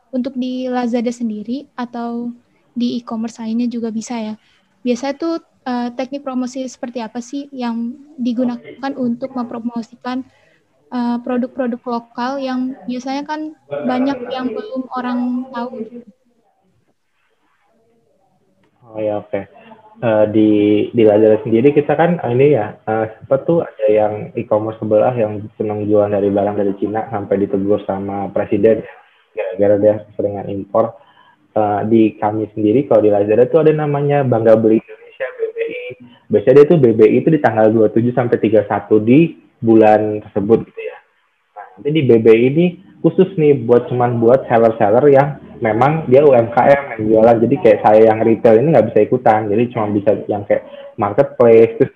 [0.09, 2.33] Untuk di Lazada sendiri atau
[2.73, 4.33] di e-commerce lainnya juga bisa ya.
[4.81, 10.25] Biasanya tuh uh, teknik promosi seperti apa sih yang digunakan untuk mempromosikan
[10.91, 15.19] uh, produk-produk lokal yang biasanya kan banyak yang belum orang
[15.53, 15.71] tahu.
[18.91, 19.29] Oh ya oke.
[19.31, 19.43] Okay.
[20.01, 20.49] Uh, eh, di
[20.97, 25.45] di Lazada sendiri kita kan ini ya uh, sempat tuh ada yang e-commerce sebelah yang
[25.61, 28.81] senang jual dari barang dari Cina sampai ditegur sama presiden
[29.37, 30.97] gara-gara dia seringan impor.
[31.51, 34.79] Uh, di kami sendiri kalau di Lazada tuh ada namanya bangga beli
[36.31, 38.63] biasanya dia tuh BBI itu di tanggal 27 sampai 31
[39.03, 39.19] di
[39.59, 40.97] bulan tersebut gitu ya.
[41.53, 42.65] Nah, nanti di BB ini
[43.03, 47.37] khusus nih buat cuman buat seller-seller yang memang dia UMKM yang jualan.
[47.43, 49.51] Jadi kayak saya yang retail ini nggak bisa ikutan.
[49.51, 50.65] Jadi cuma bisa yang kayak
[50.95, 51.93] marketplace terus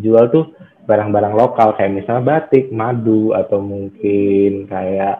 [0.00, 0.44] barang-barang tuh
[0.86, 5.16] barang-barang lokal kayak misalnya batik, madu atau mungkin kayak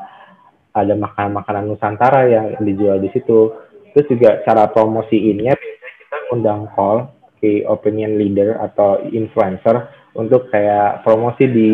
[0.76, 3.52] ada makanan-makanan Nusantara yang dijual di situ.
[3.92, 7.15] Terus juga cara promosiinnya biasanya kita undang call
[7.46, 9.86] ke opinion leader atau influencer
[10.18, 11.70] untuk kayak promosi di,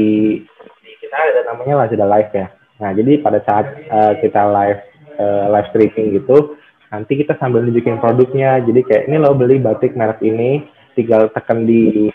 [0.85, 2.47] di kita ada namanya lah sudah live ya.
[2.85, 4.81] Nah jadi pada saat uh, kita live
[5.17, 6.61] uh, live streaming gitu,
[6.93, 8.61] nanti kita sambil nunjukin produknya.
[8.61, 12.13] Jadi kayak ini lo beli batik merek ini, tinggal tekan di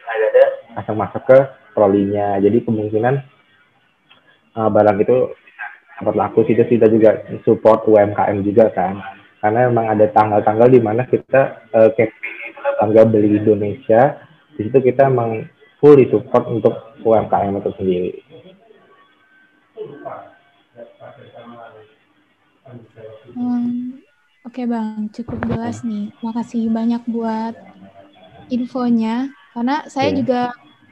[0.77, 1.37] langsung masuk ke
[1.73, 2.37] trolinya.
[2.37, 3.15] Jadi kemungkinan
[4.53, 5.17] uh, barang itu
[5.97, 6.45] dapat laku.
[6.45, 9.01] Situ kita juga support UMKM juga kan.
[9.41, 11.89] Karena memang ada tanggal-tanggal di mana kita uh,
[12.75, 14.19] bangga beli Indonesia.
[14.57, 15.47] Di situ kita emang
[15.79, 16.73] fully support untuk
[17.05, 18.11] UMKM itu sendiri.
[23.37, 24.01] Hmm,
[24.47, 26.11] Oke okay bang, cukup jelas nih.
[26.23, 27.53] Makasih banyak buat
[28.47, 29.27] infonya.
[29.51, 30.17] Karena saya yeah.
[30.17, 30.41] juga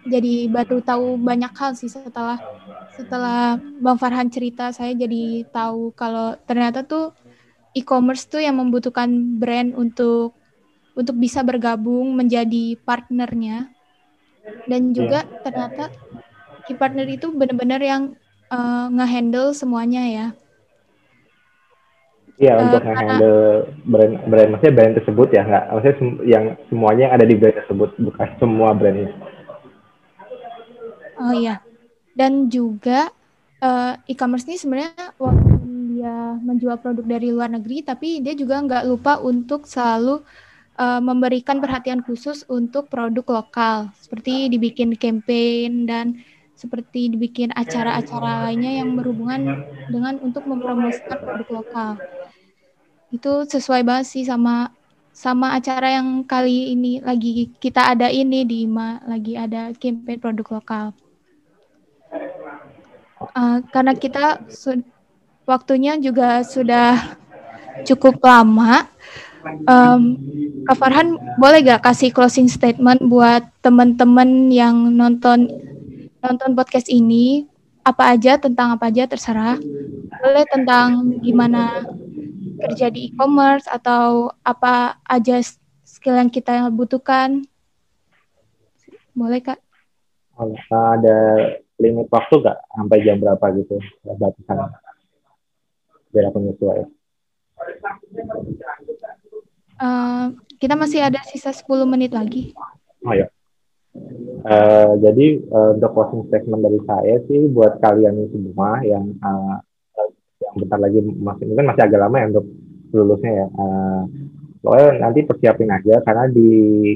[0.06, 2.38] jadi baru tahu banyak hal sih setelah
[2.94, 4.76] setelah Bang Farhan cerita.
[4.76, 7.16] Saya jadi tahu kalau ternyata tuh
[7.72, 10.36] e-commerce tuh yang membutuhkan brand untuk
[10.96, 13.70] untuk bisa bergabung menjadi partnernya.
[14.66, 15.42] Dan juga yeah.
[15.42, 15.84] ternyata
[16.66, 18.18] key partner itu benar-benar yang
[18.50, 20.28] uh, ngehandle semuanya ya
[22.36, 23.40] Iya uh, untuk nge-handle
[23.88, 27.58] brand brand maksudnya brand tersebut ya nggak maksudnya sem yang semuanya yang ada di brand
[27.64, 28.98] tersebut bukan semua brand
[31.16, 31.64] Oh iya
[32.12, 33.08] dan juga
[33.64, 38.84] uh, e-commerce ini sebenarnya walaupun dia menjual produk dari luar negeri tapi dia juga nggak
[38.84, 40.20] lupa untuk selalu
[40.80, 46.24] uh, memberikan perhatian khusus untuk produk lokal seperti dibikin campaign dan
[46.56, 51.92] seperti dibikin acara-acara lainnya yang berhubungan dengan untuk mempromosikan produk lokal.
[53.12, 54.72] Itu sesuai banget sih sama
[55.16, 60.48] sama acara yang kali ini lagi kita ada ini di IMA lagi ada campaign produk
[60.60, 60.86] lokal.
[63.36, 64.44] Uh, karena kita
[65.48, 67.20] waktunya juga sudah
[67.84, 68.88] cukup lama.
[69.46, 70.02] Um,
[70.66, 75.46] Kak Farhan boleh gak kasih closing statement buat teman-teman yang nonton
[76.26, 77.46] nonton podcast ini?
[77.86, 79.62] Apa aja tentang apa aja terserah.
[80.18, 81.86] Boleh tentang gimana
[82.66, 85.38] kerja di e-commerce atau apa aja
[85.86, 87.46] skill yang kita butuhkan.
[89.14, 89.62] Boleh kak?
[90.36, 91.18] Ada
[91.78, 93.78] limit waktu nggak sampai jam berapa gitu?
[94.02, 94.74] Batasan?
[96.10, 96.40] Biar aku
[99.80, 102.52] uh, kita masih ada sisa 10 menit lagi
[103.06, 103.28] oh ya
[104.46, 109.58] Uh, jadi uh, untuk closing statement dari saya sih buat kalian semua yang uh,
[110.38, 112.46] yang bentar lagi masih mungkin masih agak lama ya untuk
[112.94, 113.48] lulusnya ya.
[113.58, 114.04] Uh,
[115.02, 116.50] nanti persiapin aja karena di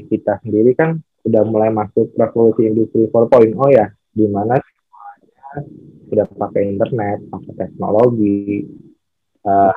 [0.06, 4.62] kita sendiri kan udah mulai masuk revolusi industri 4.0 ya, di mana
[6.06, 8.66] sudah pakai internet, pakai teknologi,
[9.42, 9.74] uh,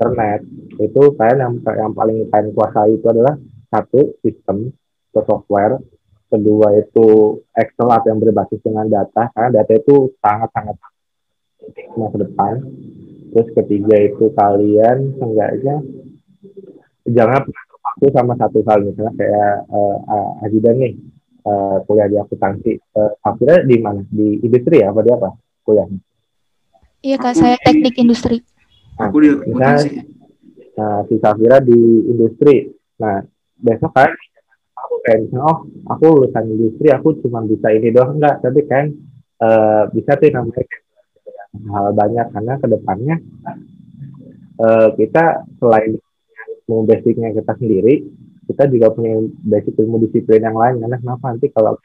[0.00, 0.40] internet.
[0.80, 3.36] Itu kalian yang yang paling kalian kuasai itu adalah
[3.68, 4.72] satu sistem
[5.12, 5.76] atau software.
[6.32, 9.28] Kedua itu Excel atau yang berbasis dengan data.
[9.36, 10.76] Karena data itu sangat-sangat
[11.60, 12.54] penting masa depan.
[13.30, 15.76] Terus ketiga itu kalian seenggaknya
[17.04, 18.78] jangan pernah sama satu hal.
[18.88, 20.96] Misalnya kayak uh, Azidan nih
[21.44, 22.72] uh, kuliah di akuntansi.
[22.96, 24.00] Uh, akhirnya di mana?
[24.08, 24.94] Di industri ya?
[24.94, 25.28] Apa di apa?
[25.66, 26.00] Kuliahnya
[27.00, 28.44] iya kak saya teknik industri
[29.00, 29.90] aku di akuntansi
[30.80, 31.76] nah si Safira di
[32.08, 32.72] industri.
[33.00, 33.20] Nah
[33.60, 34.08] besok kan
[34.72, 35.58] aku kayak misalnya oh
[35.92, 38.16] aku lulusan industri aku cuma bisa ini doang.
[38.16, 38.88] Enggak tapi kan
[39.44, 40.64] uh, bisa tuh namanya
[41.68, 42.26] hal banyak.
[42.32, 43.16] Karena ke depannya
[44.56, 46.00] uh, kita selain
[46.64, 48.06] ilmu basicnya kita sendiri
[48.46, 49.14] kita juga punya
[49.46, 50.80] basic ilmu disiplin yang lain.
[50.80, 51.24] Karena kenapa?
[51.30, 51.76] Nanti kalau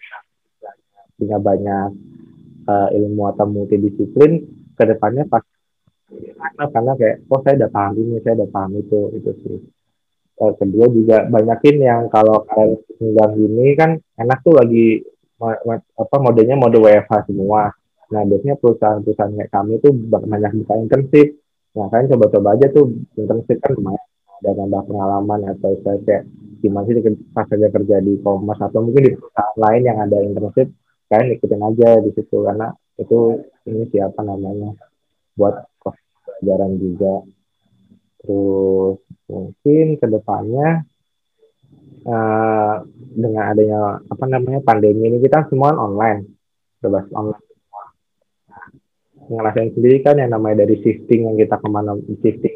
[1.19, 1.89] punya banyak
[2.65, 4.43] uh, ilmu atau multidisiplin
[4.75, 5.45] ke depannya pas
[6.71, 9.57] karena kayak oh saya udah paham ini saya udah paham itu itu sih
[10.41, 15.03] uh, kedua juga banyakin yang kalau kalian tinggal gini kan enak tuh lagi
[15.99, 17.67] apa modenya mode WFH semua.
[18.07, 21.27] Nah biasanya perusahaan-perusahaan kayak kami tuh banyak buka internship.
[21.75, 24.03] Nah kalian coba-coba aja tuh internship kan lumayan
[24.35, 26.23] ada nambah pengalaman atau saya kayak
[26.59, 30.67] gimana sih pas kerja kerja di commerce atau mungkin di perusahaan lain yang ada internship
[31.07, 32.67] kalian ikutin aja di situ karena
[32.99, 33.19] itu
[33.69, 34.75] ini siapa namanya
[35.36, 37.24] buat pelajaran juga.
[38.26, 40.86] Terus mungkin ke depannya
[42.06, 42.76] uh,
[43.13, 46.30] dengan adanya apa namanya pandemi ini kita semua online
[46.80, 47.41] bebas online
[48.50, 48.67] nah,
[49.26, 52.56] ngerasain sendiri kan yang namanya dari shifting yang kita ke mana shifting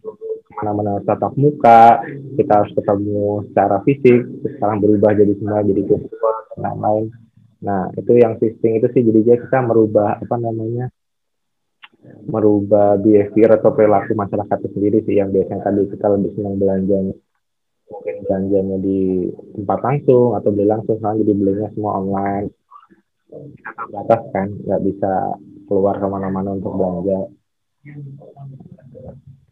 [0.00, 2.00] ke mana-mana tatap muka
[2.40, 4.20] kita harus ketemu secara fisik
[4.56, 7.12] sekarang berubah jadi semua jadi virtual dan
[7.58, 10.88] nah itu yang shifting itu sih jadi kita merubah apa namanya
[12.28, 17.16] merubah behavior atau perilaku masyarakat itu sendiri sih yang biasanya tadi kita lebih senang belanjanya.
[17.88, 19.00] Mungkin belanjanya di
[19.56, 22.48] tempat langsung atau beli langsung sekarang jadi belinya semua online.
[23.28, 25.12] Kita terbatas kan nggak bisa
[25.66, 27.18] keluar ke mana-mana untuk belanja.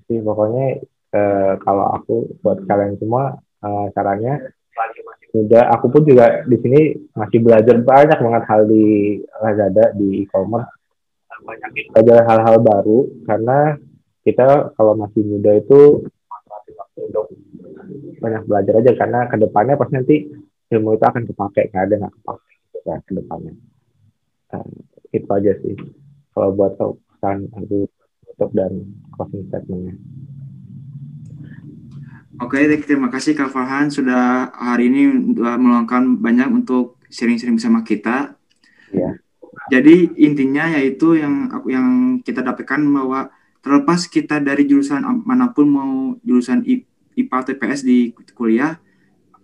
[0.07, 0.85] Sih pokoknya
[1.17, 4.39] eh, kalau aku buat kalian semua eh, caranya
[5.33, 6.81] muda aku pun juga di sini
[7.13, 8.85] masih belajar banyak banget hal di
[9.41, 10.76] Lazada di e-commerce
[11.95, 13.59] belajar hal-hal baru karena
[14.27, 16.03] kita kalau masih muda itu
[16.99, 17.31] untuk
[18.19, 20.27] banyak belajar aja karena ke depannya pas nanti
[20.75, 23.53] ilmu itu akan kepake nggak ada nggak kepake gitu kan ke depannya
[24.51, 24.71] uh,
[25.15, 25.75] itu aja sih
[26.35, 27.87] kalau buat pesan aku
[28.27, 28.73] tutup dan
[29.15, 29.95] closing statementnya
[32.37, 35.09] Oke, terima kasih Kak Farhan sudah hari ini
[35.41, 38.37] meluangkan banyak untuk sharing-sharing bersama kita.
[38.93, 39.17] Iya.
[39.67, 41.89] Jadi intinya yaitu yang yang
[42.23, 46.63] kita dapatkan bahwa terlepas kita dari jurusan mana pun mau jurusan
[47.19, 48.79] IPA atau IPS di kuliah,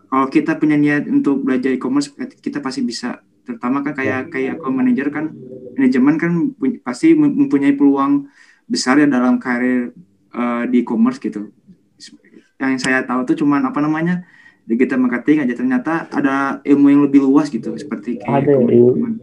[0.07, 3.19] kalau kita punya niat untuk belajar e-commerce kita pasti bisa.
[3.43, 5.35] Terutama kan kayak kayak account manager kan
[5.75, 6.33] manajemen kan
[6.87, 8.31] pasti mempunyai peluang
[8.71, 9.91] besar ya dalam karir
[10.31, 11.51] uh, di e-commerce gitu.
[12.63, 14.23] Yang saya tahu tuh cuman apa namanya
[14.71, 15.59] digital marketing aja.
[15.59, 19.19] Ternyata ada ilmu yang lebih luas gitu seperti kayak ada ilmu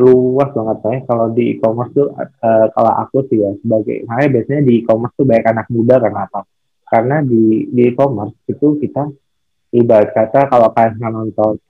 [0.00, 0.96] luas banget ya.
[1.04, 5.26] Kalau di e-commerce tuh uh, kalau aku sih ya sebagai makanya biasanya di e-commerce tuh
[5.28, 6.40] banyak anak muda karena apa?
[6.88, 9.04] Karena di di e-commerce itu kita
[9.76, 11.60] ibarat kata kalau kalian nonton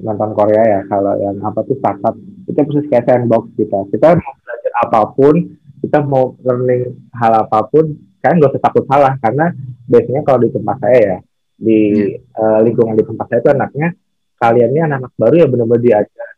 [0.00, 2.14] nonton Korea ya kalau yang apa tuh startup
[2.46, 3.78] itu persis kayak sandbox kita.
[3.90, 5.34] Kita mau belajar apa pun
[5.82, 9.54] kita mau learning hal apa pun kalian gak usah takut salah karena
[9.86, 11.18] biasanya kalau di tempat saya ya
[11.56, 12.36] di hmm.
[12.36, 13.88] uh, lingkungan di tempat saya itu anaknya
[14.36, 16.30] kalian ini anak-anak baru ya benar-benar diajar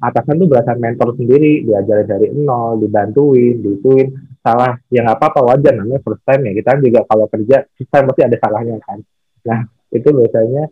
[0.00, 4.08] atasan tuh berasa mentor sendiri diajar dari nol dibantuin dituin
[4.40, 8.06] salah ya nggak apa-apa wajar namanya first time ya kita juga kalau kerja first time
[8.08, 8.98] pasti ada salahnya kan
[9.44, 9.60] nah
[9.92, 10.64] itu biasanya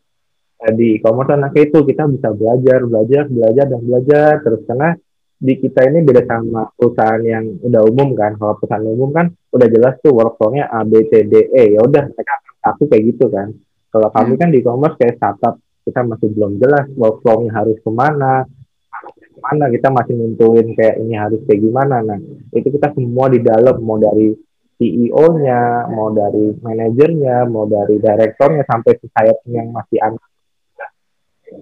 [0.64, 4.96] uh, di e-commerce anaknya itu kita bisa belajar belajar belajar dan belajar terus karena
[5.38, 8.34] di kita ini beda sama perusahaan yang udah umum kan.
[8.34, 11.78] Kalau perusahaan umum kan udah jelas tuh workflow-nya A, B, C, D, E.
[11.78, 12.34] Ya udah mereka
[12.66, 13.54] aku kayak gitu kan.
[13.88, 14.40] Kalau kami hmm.
[14.42, 18.44] kan di e-commerce kayak startup, kita masih belum jelas workflow-nya harus ke mana,
[19.38, 22.02] ke mana kita masih nentuin kayak ini harus kayak gimana.
[22.02, 22.18] Nah,
[22.50, 24.34] itu kita semua di dalam mau dari
[24.78, 30.22] CEO-nya, mau dari manajernya, mau dari direktornya sampai ke sayap yang masih anak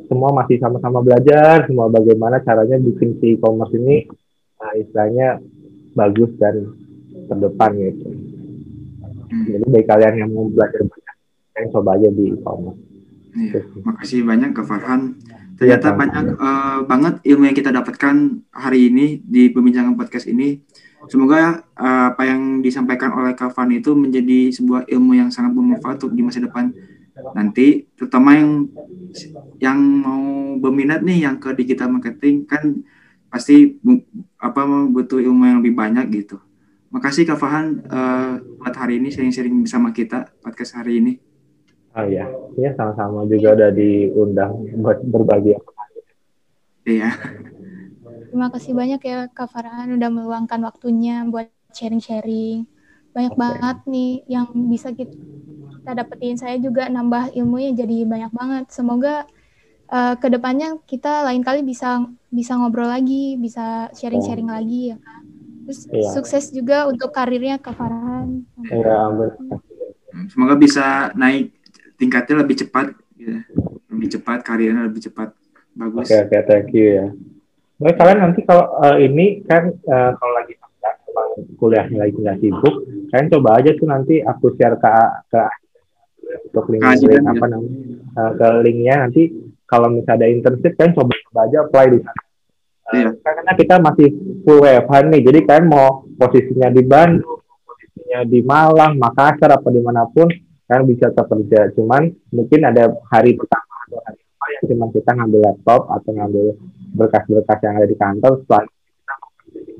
[0.06, 4.06] semua masih sama-sama belajar semua bagaimana caranya bikin si e-commerce ini
[4.58, 5.38] nah, istilahnya
[5.94, 6.74] bagus dan
[7.26, 8.06] terdepan gitu.
[9.26, 9.46] Hmm.
[9.46, 11.16] Jadi bagi kalian yang mau belajar banyak,
[11.54, 12.80] kalian coba aja di e-commerce.
[13.36, 15.02] Iya, makasih banyak ke Farhan.
[15.56, 18.16] Ternyata ya, banyak uh, banget ilmu yang kita dapatkan
[18.52, 20.60] hari ini di pembincangan podcast ini.
[21.08, 26.12] Semoga uh, apa yang disampaikan oleh Farhan itu menjadi sebuah ilmu yang sangat bermanfaat untuk
[26.12, 26.72] di masa depan
[27.32, 28.68] nanti terutama yang
[29.56, 30.24] yang mau
[30.60, 32.84] berminat nih yang ke digital marketing kan
[33.32, 33.80] pasti
[34.36, 36.36] apa butuh ilmu yang lebih banyak gitu.
[36.92, 41.12] Makasih Kak Fahan uh, buat hari ini sharing-sharing bersama kita podcast hari ini.
[41.96, 42.28] Oh iya,
[42.60, 44.52] iya sama-sama juga udah diundang
[44.84, 45.56] buat berbagi.
[46.84, 47.10] Iya.
[48.28, 52.68] Terima kasih banyak ya Kak Farhan udah meluangkan waktunya buat sharing-sharing.
[53.16, 53.40] Banyak okay.
[53.40, 55.16] banget nih yang bisa kita
[55.86, 59.22] kita dapetin saya juga nambah ilmunya jadi banyak banget semoga
[59.86, 65.22] uh, ke depannya kita lain kali bisa bisa ngobrol lagi bisa sharing-sharing lagi ya kan
[65.62, 66.10] terus iya.
[66.10, 69.14] sukses juga untuk karirnya ke Farhan iya
[70.26, 71.55] semoga bisa naik
[71.96, 73.40] tingkatnya lebih cepat ya.
[73.92, 75.32] lebih cepat karirnya lebih cepat.
[75.76, 76.08] Bagus.
[76.08, 77.06] Oke okay, okay, thank you ya.
[77.76, 80.56] Baik, kalian nanti kalau uh, ini kan uh, kalau lagi
[81.60, 82.74] kuliahnya lagi nggak sibuk,
[83.12, 84.92] kalian coba aja tuh nanti aku share ke
[85.28, 85.40] ke
[86.48, 87.80] untuk link, link apa namanya
[88.16, 89.22] uh, ke linknya nanti
[89.68, 92.22] kalau misalnya ada internship kan coba coba aja apply di sana.
[92.86, 94.08] Uh, Karena kita masih
[94.46, 99.82] full WFH nih, jadi kan mau posisinya di Bandung, posisinya di Malang, Makassar, apa di
[99.82, 100.30] mana pun,
[100.66, 101.70] kan bisa kerja.
[101.74, 106.46] Cuman mungkin ada hari pertama atau hari apa yang cuma kita ngambil laptop atau ngambil
[106.96, 109.72] berkas-berkas yang ada di kantor, setelah kita mau kerja di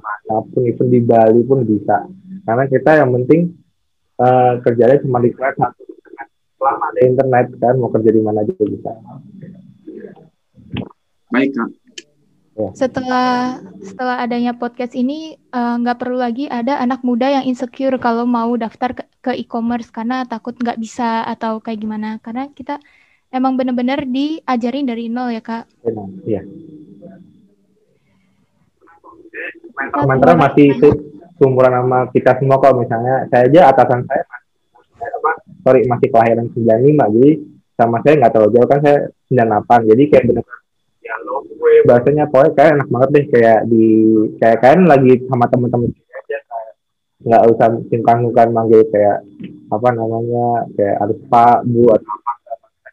[0.90, 1.98] di Bali pun bisa.
[2.46, 3.40] Karena kita yang penting
[4.22, 5.84] uh, kerjanya cuma di kelas satu
[6.56, 8.92] selama ada internet kan mau kerja di mana juga bisa.
[11.30, 11.85] Baik kak.
[12.56, 12.72] Ya.
[12.72, 18.00] Setelah setelah adanya podcast ini eh, nggak uh, perlu lagi ada anak muda yang insecure
[18.00, 22.80] kalau mau daftar ke e-commerce karena takut nggak bisa atau kayak gimana karena kita
[23.28, 25.68] emang bener-bener diajarin dari nol ya kak.
[26.24, 26.48] Iya.
[30.08, 30.88] Mantra masih itu
[31.36, 34.24] seumuran sama kita semua kalau misalnya saya aja atasan saya
[34.96, 37.30] apa sorry masih kelahiran 95 jadi
[37.76, 38.98] sama saya nggak terlalu jauh kan saya
[39.28, 40.44] 98 jadi kayak ya gue
[41.84, 43.84] bahasanya pokoknya kayak enak banget deh kayak di
[44.40, 46.38] kayak kalian lagi sama temen-temen aja
[47.26, 49.18] nggak usah singkan-singkan manggil kayak
[49.68, 52.32] apa namanya kayak harus pak bu atau apa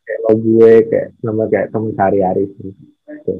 [0.03, 2.71] kayak lo gue kayak nama kayak temen sehari-hari sih
[3.23, 3.35] gitu.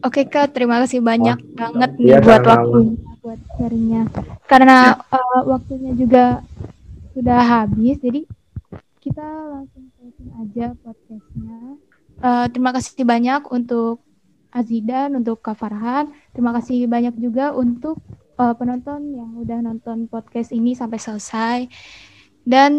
[0.00, 2.78] Oke Kak, terima kasih banyak oh, banget nih iya, buat waktu
[3.20, 4.02] buat sharingnya.
[4.48, 6.40] Karena uh, waktunya juga
[7.12, 8.24] sudah habis, jadi
[9.00, 11.79] kita langsung closing aja podcastnya.
[12.20, 14.04] Uh, terima kasih banyak untuk
[14.52, 16.12] Azidan, untuk Kak Farhan.
[16.36, 17.96] Terima kasih banyak juga untuk
[18.36, 21.58] uh, penonton yang udah nonton podcast ini sampai selesai.
[22.44, 22.72] Dan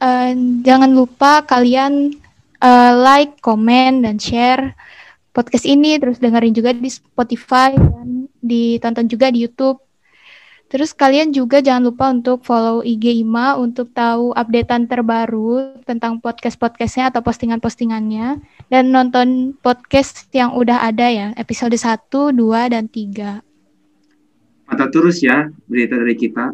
[0.00, 0.32] uh,
[0.64, 2.16] jangan lupa kalian
[2.64, 4.72] uh, like, komen, dan share
[5.36, 9.85] podcast ini, terus dengerin juga di Spotify dan ditonton juga di YouTube.
[10.66, 17.14] Terus kalian juga jangan lupa untuk follow IG IMA untuk tahu updatean terbaru tentang podcast-podcastnya
[17.14, 18.42] atau postingan-postingannya.
[18.66, 23.46] Dan nonton podcast yang udah ada ya, episode 1, 2, dan 3.
[24.66, 26.50] Mata terus ya berita dari kita.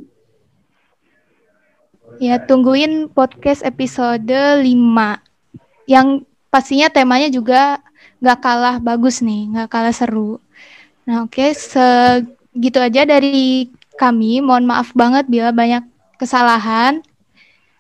[2.21, 4.61] Ya, tungguin podcast episode 5.
[5.89, 7.81] Yang pastinya temanya juga
[8.21, 10.37] nggak kalah bagus nih, nggak kalah seru.
[11.09, 14.43] Nah, oke, okay, segitu aja dari kami.
[14.43, 15.87] Mohon maaf banget bila banyak
[16.19, 17.07] kesalahan.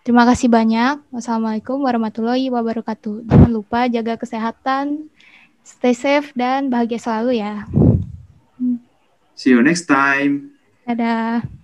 [0.06, 1.02] Terima kasih banyak.
[1.10, 3.26] Wassalamualaikum warahmatullahi wabarakatuh.
[3.26, 5.10] Jangan lupa jaga kesehatan,
[5.62, 7.66] stay safe, dan bahagia selalu ya.
[9.38, 10.54] See you next time.
[10.86, 11.61] Dadah.